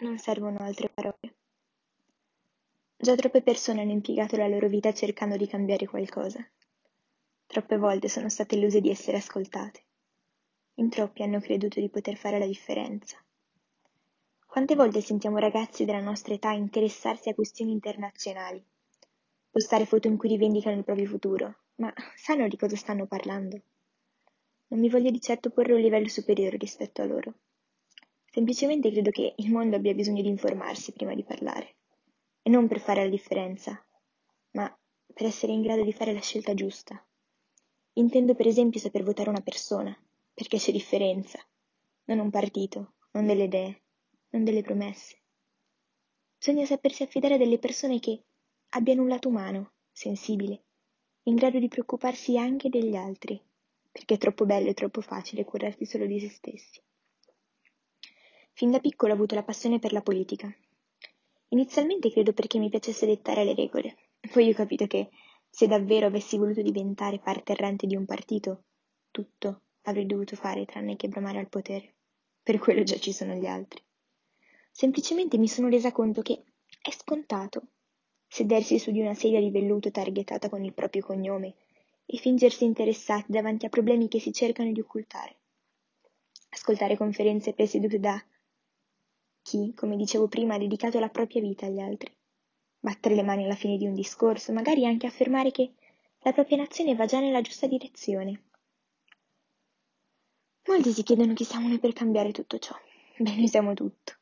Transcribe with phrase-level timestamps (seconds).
[0.00, 1.34] Non servono altre parole.
[2.96, 6.38] Già troppe persone hanno impiegato la loro vita cercando di cambiare qualcosa.
[7.46, 9.82] Troppe volte sono state illuse di essere ascoltate.
[10.74, 13.16] In troppi hanno creduto di poter fare la differenza.
[14.46, 18.64] Quante volte sentiamo ragazzi della nostra età interessarsi a questioni internazionali,
[19.50, 23.60] postare foto in cui rivendicano il proprio futuro, ma sanno di cosa stanno parlando?
[24.68, 27.34] Non mi voglio di certo porre un livello superiore rispetto a loro.
[28.30, 31.76] Semplicemente credo che il mondo abbia bisogno di informarsi prima di parlare
[32.42, 33.82] e non per fare la differenza,
[34.50, 34.78] ma
[35.12, 37.02] per essere in grado di fare la scelta giusta.
[37.94, 39.96] Intendo per esempio saper votare una persona,
[40.34, 41.38] perché c'è differenza,
[42.04, 43.82] non un partito, non delle idee,
[44.30, 45.16] non delle promesse.
[46.38, 48.22] Bisogna sapersi affidare a delle persone che
[48.70, 50.62] abbiano un lato umano, sensibile,
[51.24, 53.42] in grado di preoccuparsi anche degli altri,
[53.90, 56.80] perché è troppo bello e troppo facile curarsi solo di se stessi.
[58.58, 60.52] Fin da piccolo ho avuto la passione per la politica
[61.50, 63.96] Inizialmente credo perché mi piacesse dettare le regole,
[64.32, 65.10] poi ho capito che
[65.48, 68.64] se davvero avessi voluto diventare parte errante di un partito,
[69.12, 71.94] tutto avrei dovuto fare tranne che bramare al potere.
[72.42, 73.80] Per quello già ci sono gli altri.
[74.72, 76.42] Semplicemente mi sono resa conto che
[76.82, 77.62] è scontato
[78.26, 81.54] sedersi su di una sedia di velluto targhetata con il proprio cognome
[82.06, 85.36] e fingersi interessati davanti a problemi che si cercano di occultare.
[86.48, 88.20] Ascoltare conferenze presiedute da
[89.48, 92.14] chi, come dicevo prima, ha dedicato la propria vita agli altri.
[92.80, 95.72] Battere le mani alla fine di un discorso, magari anche affermare che
[96.18, 98.42] la propria nazione va già nella giusta direzione.
[100.66, 102.76] Molti si chiedono chi siamo noi per cambiare tutto ciò.
[103.16, 104.12] Beh, noi siamo tutto.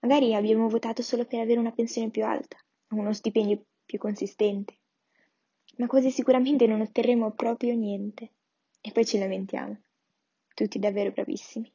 [0.00, 2.56] Magari abbiamo votato solo per avere una pensione più alta,
[2.88, 4.78] uno stipendio più consistente,
[5.76, 8.32] ma quasi sicuramente non otterremo proprio niente.
[8.80, 9.80] E poi ci lamentiamo.
[10.52, 11.72] Tutti davvero bravissimi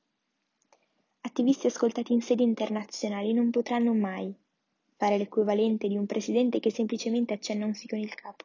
[1.38, 4.34] attivisti ascoltati in sedi internazionali non potranno mai
[4.96, 8.44] fare l'equivalente di un presidente che semplicemente accenna un sì con il capo.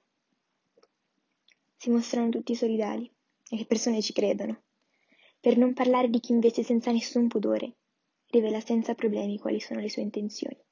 [1.74, 3.10] Si mostrano tutti solidali
[3.48, 4.64] e le persone ci credono.
[5.40, 7.76] Per non parlare di chi invece senza nessun pudore
[8.26, 10.62] rivela senza problemi quali sono le sue intenzioni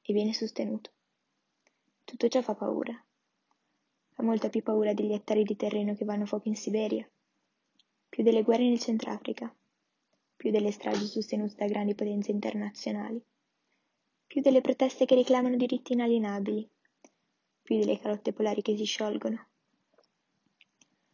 [0.00, 0.90] e viene sostenuto.
[2.02, 2.98] Tutto ciò fa paura.
[4.08, 7.06] Fa molta più paura degli ettari di terreno che vanno fuoco in Siberia,
[8.08, 9.54] più delle guerre nel Centrafrica,
[10.42, 13.24] più delle stragi sostenute da grandi potenze internazionali,
[14.26, 16.68] più delle proteste che reclamano diritti inalienabili,
[17.62, 19.46] più delle calotte polari che si sciolgono.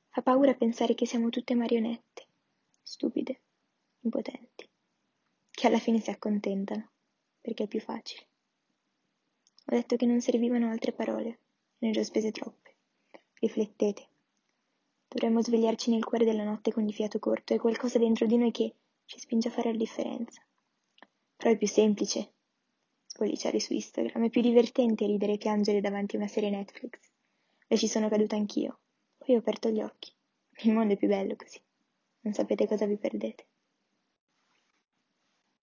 [0.08, 2.26] Fa paura pensare che siamo tutte marionette,
[2.80, 3.40] stupide,
[4.00, 4.66] impotenti,
[5.50, 6.88] che alla fine si accontentano,
[7.42, 8.26] perché è più facile.
[9.66, 11.38] Ho detto che non servivano altre parole,
[11.80, 12.76] ne ho spese troppe.
[13.40, 14.08] Riflettete.
[15.06, 18.52] Dovremmo svegliarci nel cuore della notte con il fiato corto e qualcosa dentro di noi
[18.52, 18.74] che
[19.08, 20.44] ci spinge a fare la differenza.
[21.34, 22.34] Però è più semplice
[23.06, 27.10] spollicciare su Instagram, è più divertente ridere e piangere davanti a una serie Netflix.
[27.66, 28.80] E ci sono caduta anch'io.
[29.16, 30.12] Poi ho aperto gli occhi.
[30.62, 31.58] Il mondo è più bello così.
[32.20, 33.47] Non sapete cosa vi perdete.